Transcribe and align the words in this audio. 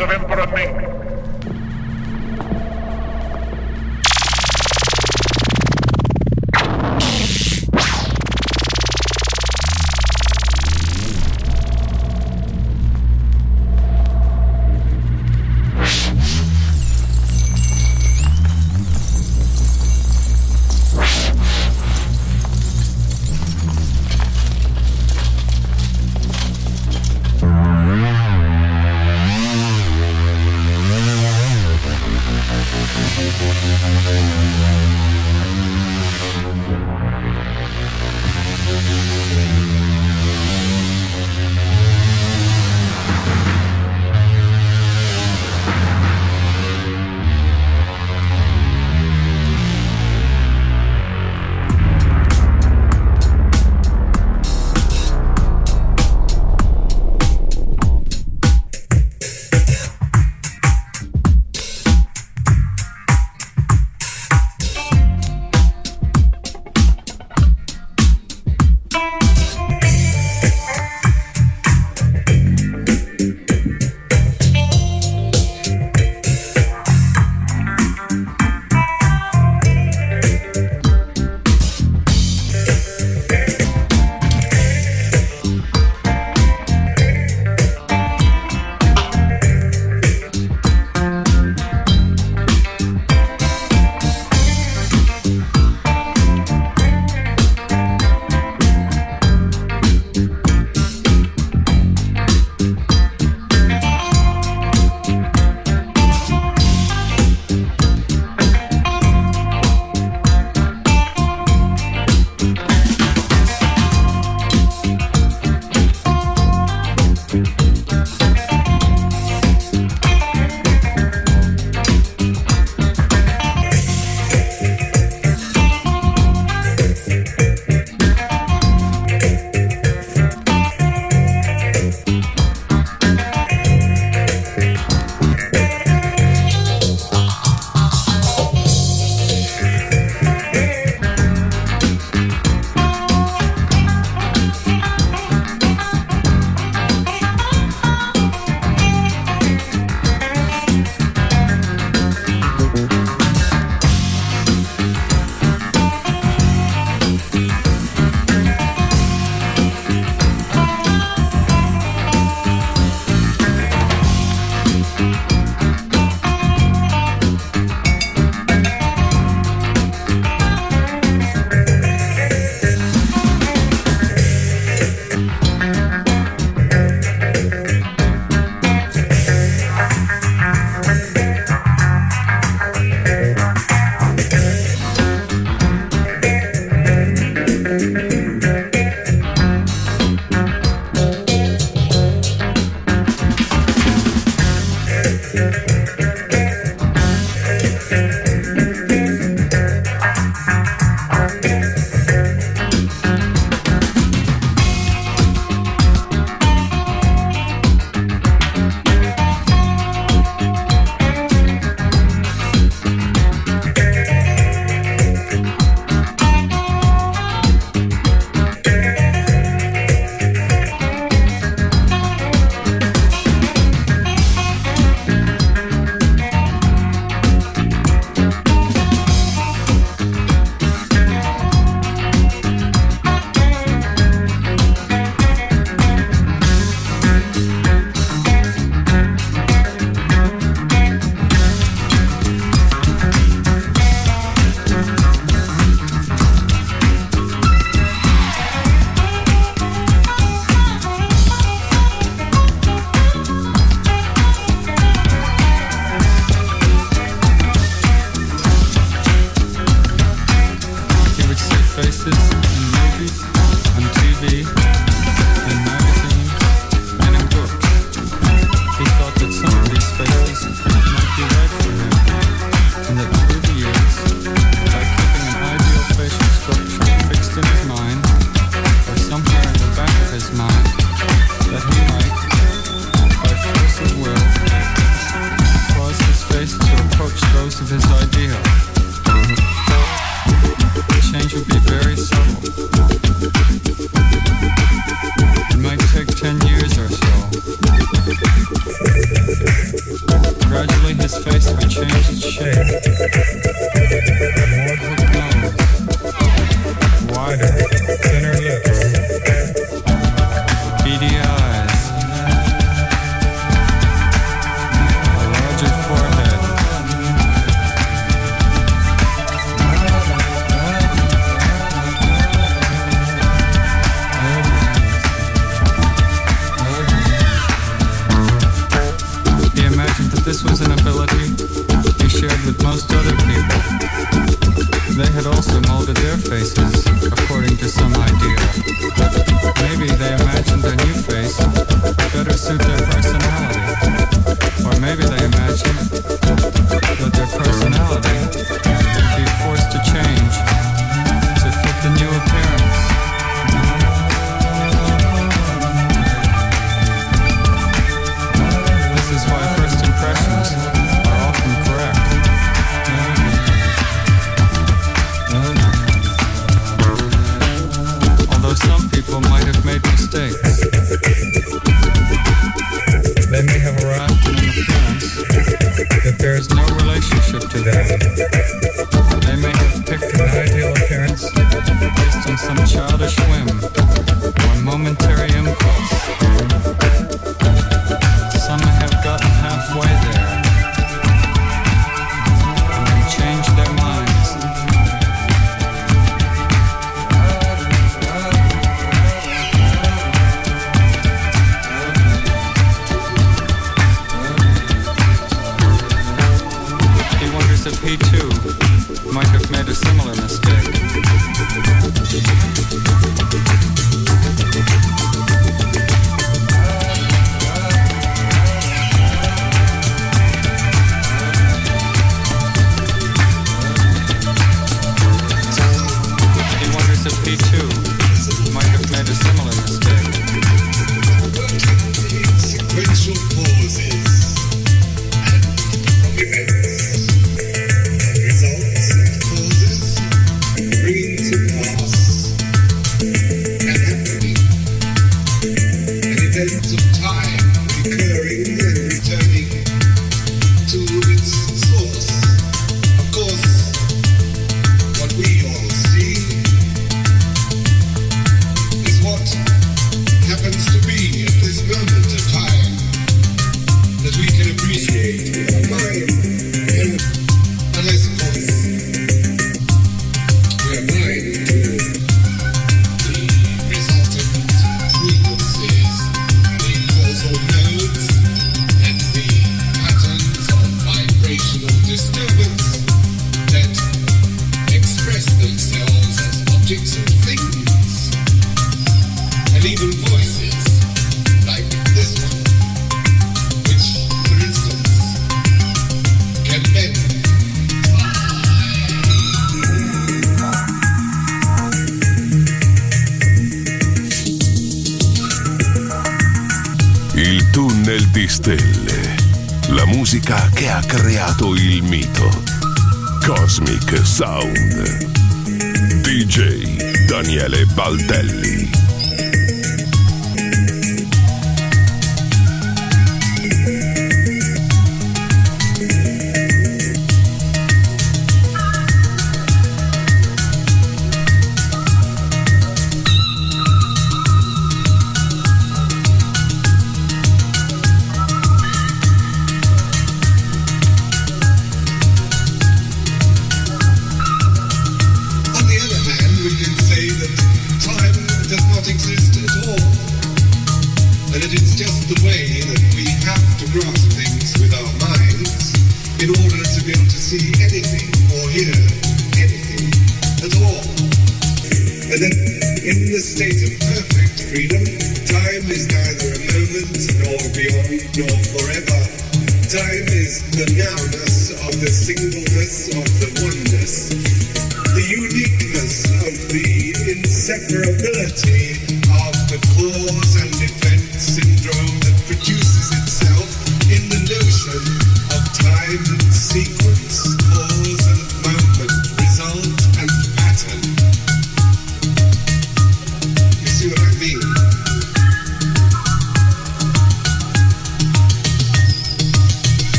Of 0.00 0.10
Emperor 0.10 0.46
Ming. 0.54 0.87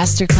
Masterclass 0.00 0.39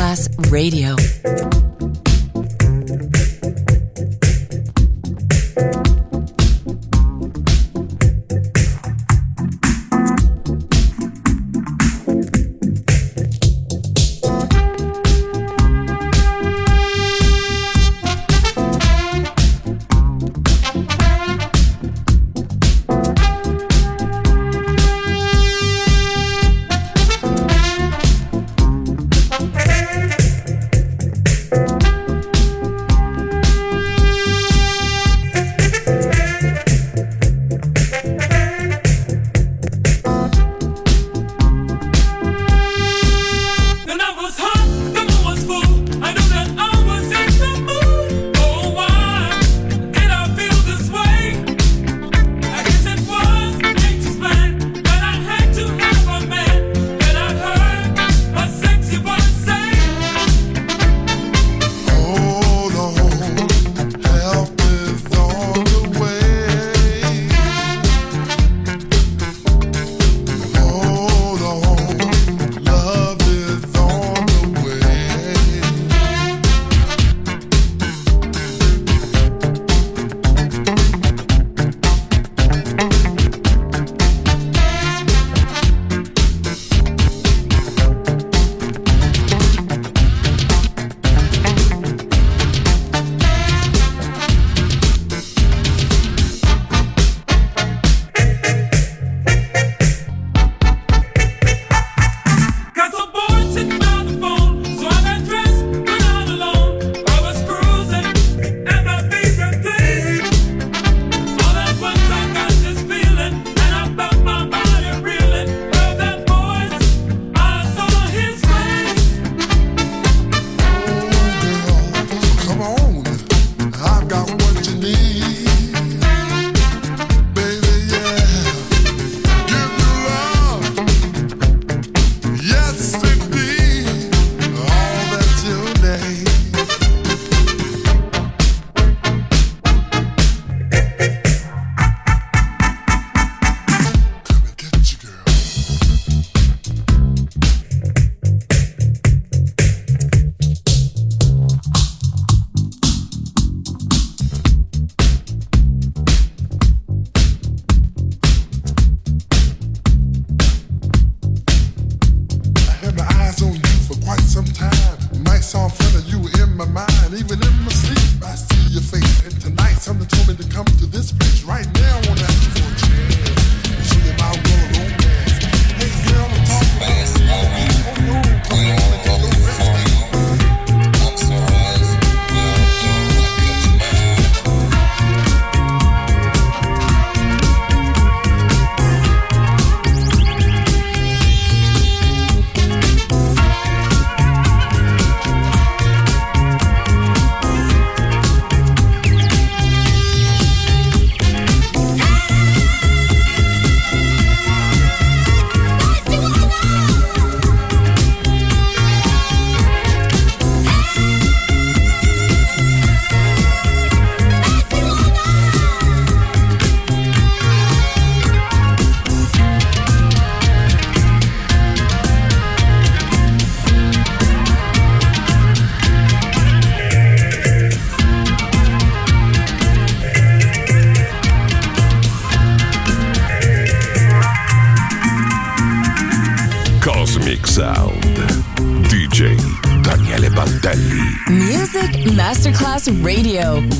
Radio. 243.03 243.80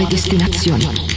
Nuove 0.00 0.14
destinazioni, 0.14 1.09